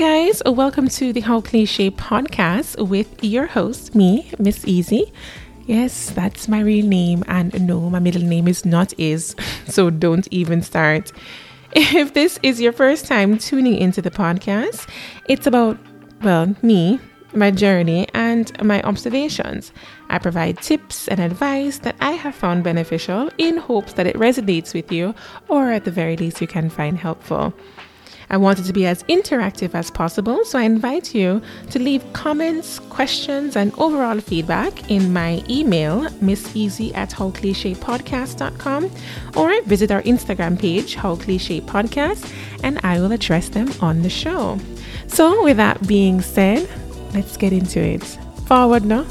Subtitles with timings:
[0.00, 0.40] Guys.
[0.46, 5.12] Welcome to the How Cliche podcast with your host, me, Miss Easy.
[5.66, 7.22] Yes, that's my real name.
[7.28, 9.36] And no, my middle name is not Is.
[9.66, 11.12] So don't even start.
[11.76, 14.88] If this is your first time tuning into the podcast,
[15.28, 15.76] it's about,
[16.22, 16.98] well, me,
[17.34, 19.70] my journey, and my observations.
[20.08, 24.72] I provide tips and advice that I have found beneficial in hopes that it resonates
[24.72, 25.14] with you,
[25.48, 27.52] or at the very least, you can find helpful.
[28.32, 32.04] I want it to be as interactive as possible, so I invite you to leave
[32.12, 38.90] comments, questions, and overall feedback in my email, misseasy at howclichepodcast.com,
[39.36, 44.10] or visit our Instagram page, How Cliche Podcast, and I will address them on the
[44.10, 44.60] show.
[45.08, 46.68] So, with that being said,
[47.12, 48.04] let's get into it.
[48.46, 49.04] Forward now.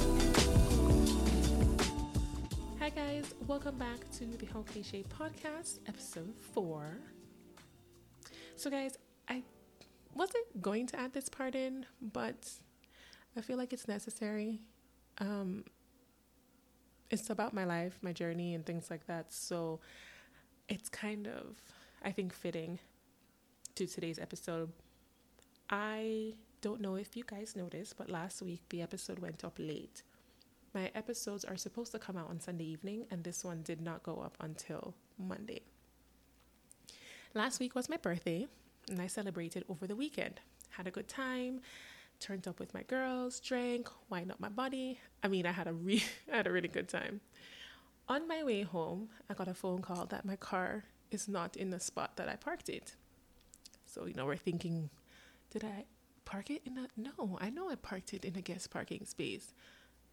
[2.80, 3.33] Hi, guys.
[3.48, 7.00] Welcome back to the How Cliche Podcast, episode four.
[8.56, 8.98] So, guys,
[9.30, 9.44] I
[10.14, 12.50] wasn't going to add this part in, but
[13.38, 14.60] I feel like it's necessary.
[15.20, 15.66] Um,
[17.10, 19.32] it's about my life, my journey, and things like that.
[19.32, 19.80] So
[20.68, 21.62] it's kind of,
[22.04, 22.80] I think, fitting
[23.76, 24.72] to today's episode.
[25.70, 30.04] I don't know if you guys noticed, but last week the episode went up late.
[30.74, 34.04] My episodes are supposed to come out on Sunday evening, and this one did not
[34.04, 35.62] go up until Monday.
[37.34, 38.48] Last week was my birthday,
[38.90, 40.40] and I celebrated over the weekend.
[40.72, 41.62] Had a good time,
[42.20, 45.00] turned up with my girls, drank, wind up my body.
[45.23, 47.22] I mean, I had a re- I had a really good time.
[48.08, 51.70] On my way home, I got a phone call that my car is not in
[51.70, 52.95] the spot that I parked it.
[53.86, 54.89] So, you know, we're thinking,
[55.52, 55.86] did I
[56.26, 59.54] park it in a no, I know I parked it in a guest parking space.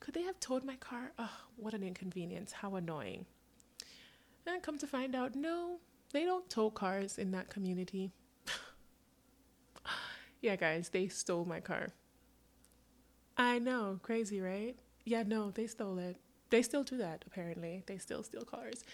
[0.00, 1.12] Could they have towed my car?
[1.18, 2.52] Oh, what an inconvenience.
[2.52, 3.26] How annoying.
[4.46, 5.78] And come to find out, no,
[6.12, 8.12] they don't tow cars in that community.
[10.46, 11.88] Yeah, guys, they stole my car.
[13.36, 14.76] I know, crazy, right?
[15.04, 16.18] Yeah, no, they stole it.
[16.50, 17.82] They still do that, apparently.
[17.86, 18.84] They still steal cars.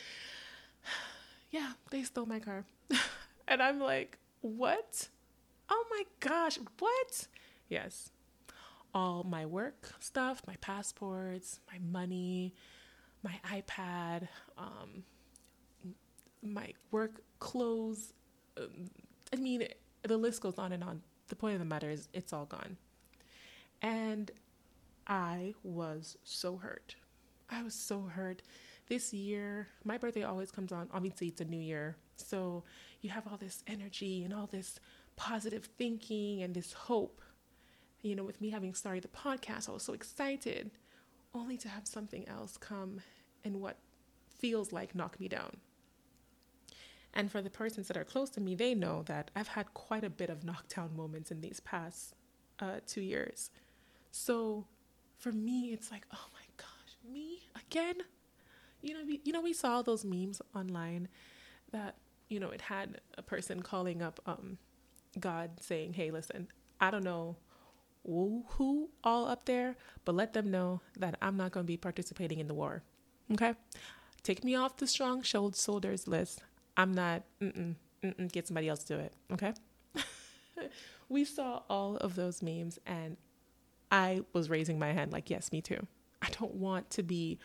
[1.51, 2.65] yeah, they stole my car.
[3.49, 5.11] and I'm like, what?
[5.69, 7.29] Oh my gosh, what?
[7.69, 8.13] Yes.
[8.95, 12.55] All my work stuff, my passports, my money,
[13.23, 14.27] my iPad,
[14.57, 15.05] um,
[16.43, 18.15] my work clothes.
[18.57, 18.89] Um,
[19.35, 19.69] I mean,
[20.03, 21.03] the list goes on and on.
[21.29, 22.77] The point of the matter is, it's all gone.
[23.81, 24.31] And
[25.07, 26.97] I was so hurt.
[27.51, 28.43] I was so hurt.
[28.89, 30.89] This year, my birthday always comes on.
[30.93, 31.97] Obviously, it's a new year.
[32.17, 32.65] So
[33.01, 34.79] you have all this energy and all this
[35.17, 37.21] positive thinking and this hope.
[38.03, 40.71] You know, with me having started the podcast, I was so excited,
[41.35, 43.01] only to have something else come
[43.45, 43.79] and what
[44.39, 45.57] feels like knock me down.
[47.15, 50.05] And for the persons that are close to me, they know that I've had quite
[50.05, 52.15] a bit of knockdown moments in these past
[52.59, 53.51] uh, two years.
[54.11, 54.67] So
[55.19, 57.97] for me, it's like, oh my gosh, me again?
[58.81, 61.09] You know, we, you know, we saw those memes online
[61.71, 61.97] that
[62.29, 64.59] you know it had a person calling up um,
[65.21, 66.49] God saying, "Hey, listen,
[66.81, 67.37] I don't know
[68.07, 71.77] who, who all up there, but let them know that I'm not going to be
[71.77, 72.83] participating in the war.
[73.33, 73.55] Okay,
[74.23, 76.43] take me off the strong shoulders list.
[76.77, 79.13] I'm not, mm-mm, mm-mm, get somebody else to do it.
[79.33, 79.53] Okay.
[81.09, 83.17] we saw all of those memes and
[83.91, 85.87] I was raising my hand like, yes, me too.
[86.23, 87.39] I don't want to be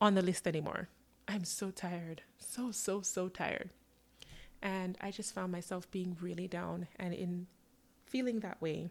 [0.00, 0.88] on the list anymore.
[1.26, 2.22] I'm so tired.
[2.38, 3.70] So, so, so tired.
[4.62, 6.86] And I just found myself being really down.
[6.96, 7.46] And in
[8.06, 8.90] feeling that way,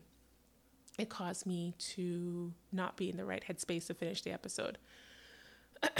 [0.97, 4.77] it caused me to not be in the right headspace to finish the episode.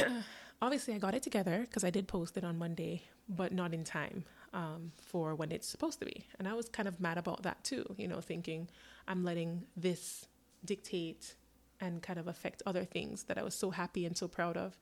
[0.61, 3.83] Obviously, I got it together because I did post it on Monday, but not in
[3.83, 6.25] time um, for when it's supposed to be.
[6.38, 8.67] And I was kind of mad about that too, you know, thinking
[9.07, 10.25] I'm letting this
[10.65, 11.35] dictate
[11.79, 14.77] and kind of affect other things that I was so happy and so proud of.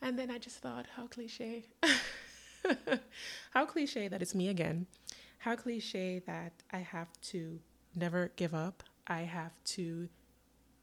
[0.00, 1.64] And then I just thought, how cliche.
[3.50, 4.86] how cliche that it's me again.
[5.38, 7.60] How cliche that I have to
[7.94, 8.82] never give up.
[9.06, 10.08] I have to,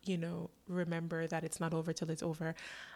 [0.05, 2.55] you know, remember that it's not over till it's over.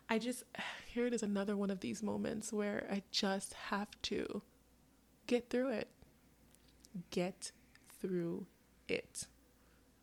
[0.09, 0.43] I just,
[0.87, 4.41] here it is another one of these moments where I just have to
[5.27, 5.89] get through it.
[7.09, 7.51] Get
[7.99, 8.45] through
[8.87, 9.27] it.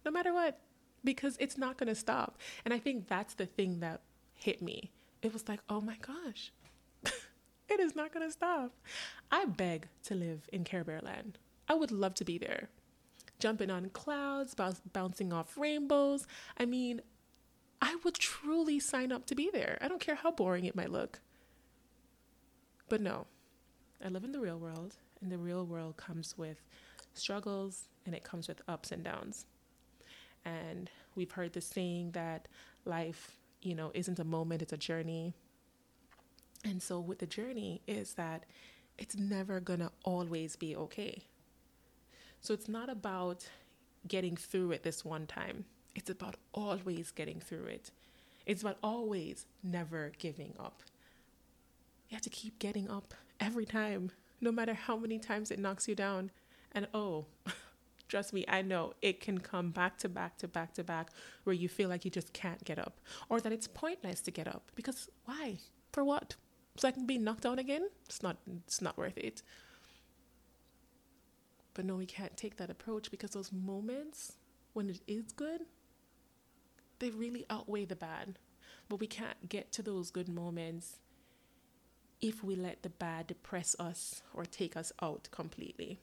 [0.05, 0.59] No matter what,
[1.05, 2.39] because it's not going to stop.
[2.65, 4.01] And I think that's the thing that
[4.35, 4.91] hit me.
[5.23, 6.53] It was like, oh my gosh,
[7.69, 8.73] it is not going to stop.
[9.31, 11.39] I beg to live in Care Bear Land.
[11.69, 12.69] I would love to be there.
[13.41, 14.55] Jumping on clouds,
[14.93, 16.27] bouncing off rainbows.
[16.57, 17.01] I mean,
[17.83, 19.79] I would truly sign up to be there.
[19.81, 21.21] I don't care how boring it might look.
[22.89, 23.27] But no,
[24.05, 26.63] I live in the real world, and the real world comes with
[27.15, 29.47] struggles and it comes with ups and downs.
[30.45, 32.49] And we've heard the saying that
[32.85, 35.35] life, you know, isn't a moment, it's a journey.
[36.65, 38.45] And so with the journey is that
[38.99, 41.25] it's never to always be okay.
[42.41, 43.47] So it's not about
[44.09, 45.67] getting through it this one time.
[45.95, 47.91] It's about always getting through it.
[48.47, 50.83] It's about always never giving up.
[52.09, 54.11] You have to keep getting up every time,
[54.41, 56.31] no matter how many times it knocks you down.
[56.73, 57.27] And oh,
[58.09, 61.11] trust me, I know it can come back to back to back to back
[61.45, 64.49] where you feel like you just can't get up or that it's pointless to get
[64.49, 65.59] up because why?
[65.93, 66.37] For what?
[66.77, 67.89] So I can be knocked down again?
[68.07, 69.43] It's not it's not worth it.
[71.75, 74.33] But no, we can't take that approach because those moments
[74.73, 75.63] when it is good,
[76.99, 78.39] they really outweigh the bad.
[78.89, 80.99] But we can't get to those good moments
[82.21, 85.99] if we let the bad depress us or take us out completely.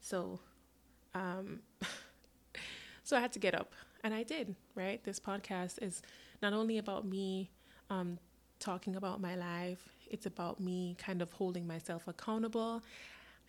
[0.00, 0.40] So,
[1.14, 1.60] um,
[3.02, 3.72] so I had to get up,
[4.02, 4.54] and I did.
[4.74, 6.02] Right, this podcast is
[6.42, 7.50] not only about me
[7.90, 8.18] um,
[8.58, 12.82] talking about my life; it's about me kind of holding myself accountable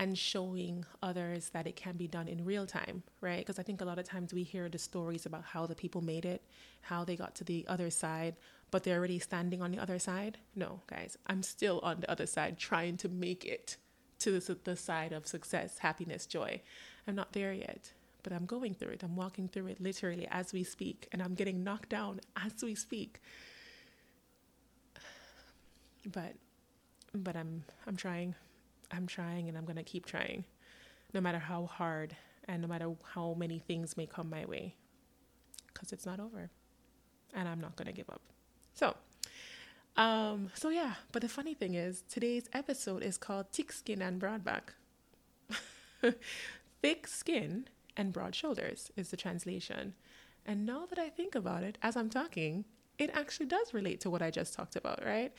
[0.02, 3.38] and showing others that it can be done in real time, right?
[3.38, 6.02] Because I think a lot of times we hear the stories about how the people
[6.02, 6.42] made it,
[6.82, 8.36] how they got to the other side,
[8.72, 10.40] but they're already standing on the other side.
[10.56, 13.78] No, guys, I'm still on the other side trying to make it
[14.18, 16.62] to the, the side of success, happiness, joy.
[17.08, 17.92] I'm not there yet,
[18.24, 19.04] but I'm going through it.
[19.04, 22.74] I'm walking through it literally as we speak, and I'm getting knocked down as we
[22.74, 23.22] speak.
[26.12, 26.34] But
[27.14, 28.34] but I'm I'm trying.
[28.94, 30.46] I'm trying and I'm going to keep trying
[31.14, 32.16] no matter how hard
[32.48, 34.76] and no matter how many things may come my way
[35.74, 36.50] cuz it's not over
[37.34, 38.22] and I'm not going to give up.
[38.74, 38.96] So,
[39.98, 44.20] um, so yeah, but the funny thing is, today's episode is called Thick Skin and
[44.20, 44.74] Broad Back.
[46.82, 49.94] Thick skin and broad shoulders is the translation.
[50.46, 52.66] And now that I think about it, as I'm talking,
[52.98, 55.34] it actually does relate to what I just talked about, right?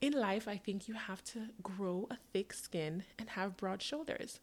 [0.00, 4.40] In life, I think you have to grow a thick skin and have broad shoulders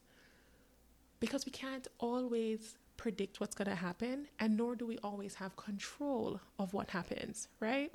[1.20, 5.56] because we can't always predict what's going to happen, and nor do we always have
[5.56, 7.92] control of what happens, right?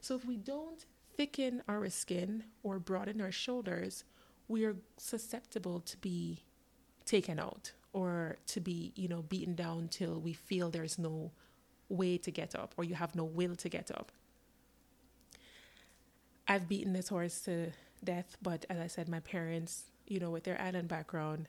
[0.00, 0.84] So if we don't
[1.16, 4.04] thicken our skin or broaden our shoulders,
[4.48, 6.42] we are susceptible to be
[7.04, 11.30] taken out or to be, you know, beaten down till we feel there's no
[11.88, 14.12] way to get up or you have no will to get up.
[16.48, 17.72] I've beaten this horse to
[18.04, 21.48] death, but as I said, my parents, you know, with their island background,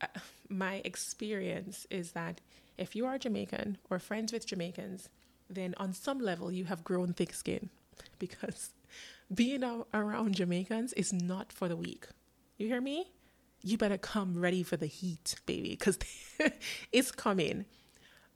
[0.00, 0.06] uh,
[0.48, 2.40] my experience is that
[2.76, 5.08] if you are Jamaican or friends with Jamaicans,
[5.50, 7.70] then on some level you have grown thick skin
[8.18, 8.70] because
[9.32, 12.06] being around Jamaicans is not for the weak.
[12.56, 13.12] You hear me?
[13.62, 15.98] You better come ready for the heat, baby, because
[16.92, 17.64] it's coming.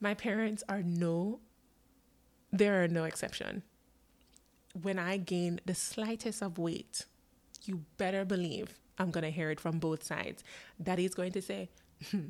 [0.00, 1.40] My parents are no,
[2.52, 3.62] there are no exception.
[4.80, 7.04] When I gain the slightest of weight,
[7.64, 10.42] you better believe I'm going to hear it from both sides.
[10.82, 11.68] Daddy's going to say,
[12.10, 12.28] hmm,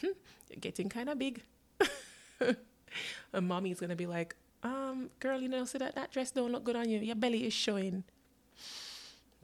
[0.00, 0.06] hmm,
[0.50, 1.42] you're getting kind of big.
[2.40, 6.50] and mommy's going to be like, um, girl, you know, see that, that dress don't
[6.50, 6.98] look good on you.
[6.98, 8.04] Your belly is showing.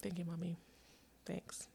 [0.03, 0.57] Thank you, mommy.
[1.27, 1.69] Thanks.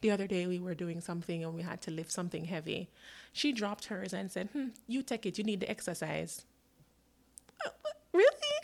[0.00, 2.88] The other day we were doing something and we had to lift something heavy.
[3.32, 5.38] She dropped hers and said, hmm, you take it.
[5.38, 6.44] You need the exercise.
[7.64, 7.70] Uh,
[8.12, 8.61] really?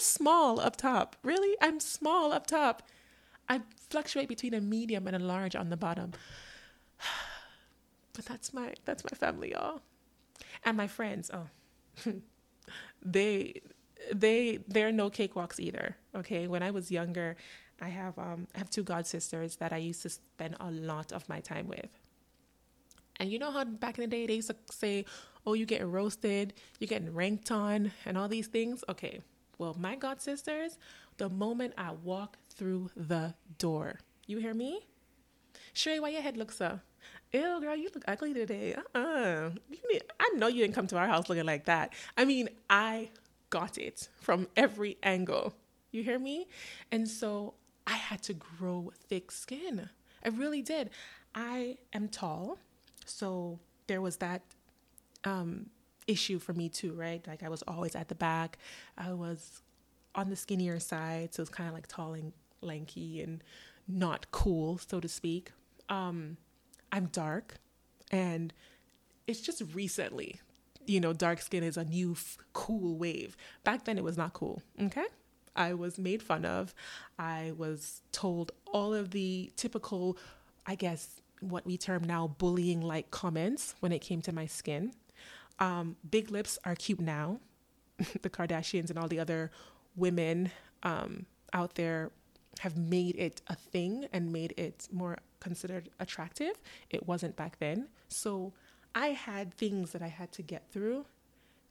[0.00, 1.16] Small up top.
[1.22, 1.56] Really?
[1.60, 2.82] I'm small up top.
[3.50, 6.12] I fluctuate between a medium and a large on the bottom.
[8.12, 9.82] But that's my that's my family, y'all.
[10.64, 11.46] And my friends, oh.
[13.02, 13.60] they
[14.12, 15.96] they they're no cakewalks either.
[16.16, 16.48] Okay.
[16.48, 17.36] When I was younger,
[17.80, 21.12] I have um I have two god sisters that I used to spend a lot
[21.12, 21.88] of my time with.
[23.20, 25.04] And you know how back in the day they used to say,
[25.46, 28.82] Oh, you getting roasted, you're getting ranked on and all these things?
[28.88, 29.20] Okay.
[29.60, 30.78] Well, my god sisters,
[31.18, 34.00] the moment I walk through the door.
[34.26, 34.86] You hear me?
[35.74, 36.80] Sherry, why your head looks so?
[37.34, 38.74] Ew, girl, you look ugly today.
[38.74, 39.50] Uh-uh.
[40.18, 41.92] I know you didn't come to our house looking like that.
[42.16, 43.10] I mean, I
[43.50, 45.52] got it from every angle.
[45.92, 46.48] You hear me?
[46.90, 47.52] And so
[47.86, 49.90] I had to grow thick skin.
[50.24, 50.88] I really did.
[51.34, 52.56] I am tall,
[53.04, 54.40] so there was that
[55.24, 55.66] um,
[56.06, 57.26] issue for me too, right?
[57.26, 58.58] Like I was always at the back.
[58.96, 59.62] I was
[60.14, 63.42] on the skinnier side, so it's kind of like tall and lanky and
[63.86, 65.52] not cool, so to speak.
[65.88, 66.36] Um,
[66.92, 67.56] I'm dark,
[68.10, 68.52] and
[69.26, 70.40] it's just recently,
[70.86, 73.36] you know, dark skin is a new f- cool wave.
[73.64, 74.62] Back then, it was not cool.
[74.80, 75.04] Okay.
[75.56, 76.74] I was made fun of.
[77.18, 80.16] I was told all of the typical,
[80.66, 84.92] I guess, what we term now bullying like comments when it came to my skin.
[85.60, 87.38] Um, big lips are cute now.
[88.22, 89.50] the Kardashians and all the other
[89.94, 90.50] women
[90.82, 92.10] um, out there
[92.60, 96.60] have made it a thing and made it more considered attractive.
[96.90, 97.88] It wasn't back then.
[98.08, 98.52] So
[98.94, 101.06] I had things that I had to get through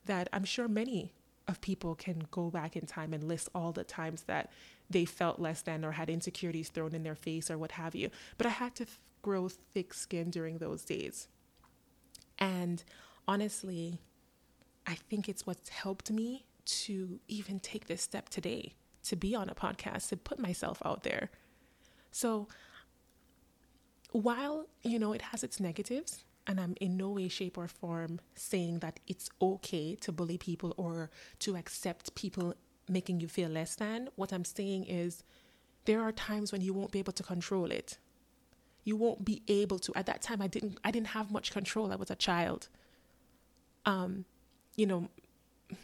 [0.06, 1.14] that I'm sure many
[1.48, 4.52] of people can go back in time and list all the times that
[4.90, 8.10] they felt less than or had insecurities thrown in their face or what have you.
[8.38, 11.28] But I had to th- grow thick skin during those days.
[12.38, 12.84] And
[13.30, 14.00] honestly,
[14.88, 19.50] I think it's what's helped me to even take this step today to be on
[19.50, 21.30] a podcast, to put myself out there.
[22.12, 22.48] So
[24.12, 28.20] while, you know, it has its negatives, and I'm in no way, shape, or form
[28.34, 32.56] saying that it's okay to bully people or to accept people
[32.88, 34.10] making you feel less than.
[34.16, 35.24] What I'm saying is
[35.86, 38.00] there are times when you won't be able to control it.
[38.84, 39.94] You won't be able to.
[39.96, 41.92] At that time I didn't I didn't have much control.
[41.92, 42.70] I was a child.
[43.86, 44.26] Um,
[44.76, 45.10] you know,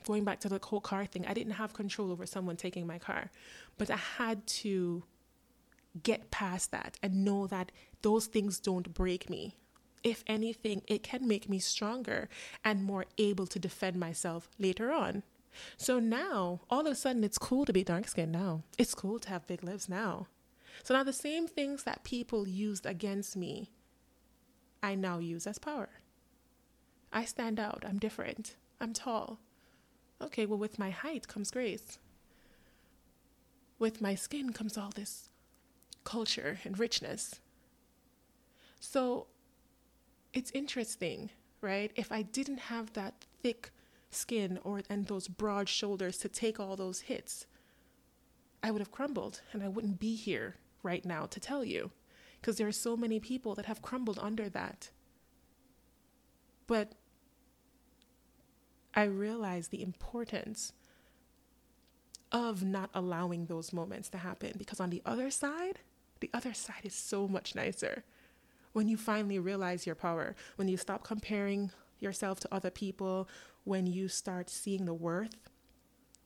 [0.06, 2.98] going back to the whole car thing, I didn't have control over someone taking my
[3.00, 3.32] car,
[3.78, 5.04] but I had to
[6.04, 7.72] get past that and know that
[8.02, 9.56] those things don't break me.
[10.04, 12.30] If anything, it can make me stronger
[12.64, 15.24] and more able to defend myself later on.
[15.78, 18.64] So now, all of a sudden, it's cool to be dark skinned now.
[18.78, 20.28] It's cool to have big lips now.
[20.84, 23.72] So now, the same things that people used against me,
[24.84, 25.90] I now use as power.
[27.16, 27.86] I stand out.
[27.88, 28.58] I'm different.
[28.82, 29.40] I'm tall.
[30.22, 31.98] Okay, well, with my height comes grace.
[33.80, 35.30] With my skin comes all this
[36.04, 37.40] culture and richness.
[38.82, 39.28] So
[40.34, 41.30] it's interesting,
[41.62, 41.92] right?
[41.96, 43.72] If I didn't have that thick
[44.12, 47.48] skin or and those broad shoulders to take all those hits,
[48.62, 51.92] I would have crumbled and I wouldn't be here right now to tell you
[52.42, 54.90] because there are so many people that have crumbled under that.
[56.68, 56.94] But
[58.96, 60.74] I realize the importance
[62.32, 65.80] of not allowing those moments to happen because on the other side,
[66.22, 68.04] the other side is so much nicer.
[68.74, 73.28] When you finally realize your power, when you stop comparing yourself to other people,
[73.64, 75.50] when you start seeing the worth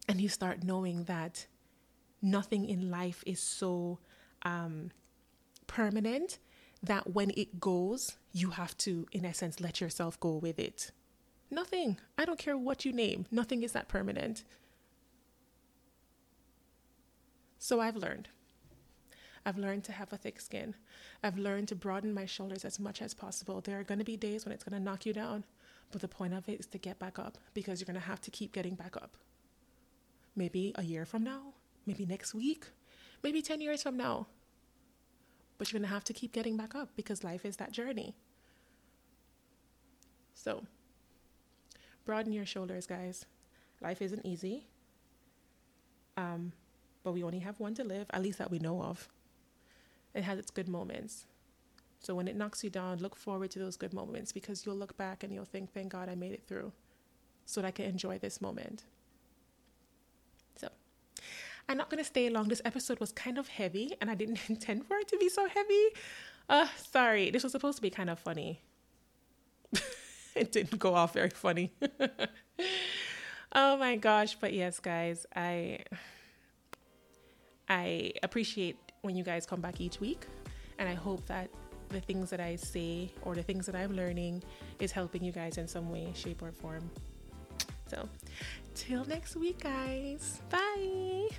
[0.07, 1.47] and you start knowing that
[2.21, 3.99] nothing in life is so
[4.43, 4.91] um,
[5.67, 6.39] permanent
[6.81, 10.91] that when it goes, you have to, in essence, let yourself go with it.
[11.51, 11.97] Nothing.
[12.17, 13.25] I don't care what you name.
[13.31, 14.43] Nothing is that permanent.
[17.57, 18.29] So I've learned.
[19.45, 20.75] I've learned to have a thick skin.
[21.23, 23.61] I've learned to broaden my shoulders as much as possible.
[23.61, 25.43] There are going to be days when it's going to knock you down,
[25.91, 28.21] but the point of it is to get back up because you're going to have
[28.21, 29.17] to keep getting back up.
[30.35, 31.53] Maybe a year from now,
[31.85, 32.67] maybe next week,
[33.23, 34.27] maybe 10 years from now.
[35.57, 38.15] But you're going to have to keep getting back up because life is that journey.
[40.33, 40.63] So,
[42.09, 43.27] broaden your shoulders, guys.
[43.81, 44.65] Life isn't easy.
[46.17, 46.53] Um,
[47.03, 49.07] but we only have one to live, at least that we know of.
[50.15, 51.27] It has its good moments.
[51.99, 54.97] So when it knocks you down, look forward to those good moments because you'll look
[54.97, 56.71] back and you'll think, thank God I made it through
[57.45, 58.85] so that I can enjoy this moment.
[60.55, 60.67] So
[61.67, 62.47] I'm not going to stay long.
[62.47, 65.47] This episode was kind of heavy and I didn't intend for it to be so
[65.47, 65.85] heavy.
[66.49, 68.61] Uh, sorry, this was supposed to be kind of funny.
[70.43, 71.71] it didn't go off very funny.
[73.53, 75.79] oh my gosh, but yes, guys, I
[77.67, 80.25] I appreciate when you guys come back each week
[80.79, 81.49] and I hope that
[81.89, 84.43] the things that I say or the things that I'm learning
[84.79, 86.89] is helping you guys in some way, shape, or form.
[87.87, 88.07] So,
[88.75, 90.41] till next week, guys.
[90.49, 91.29] Bye.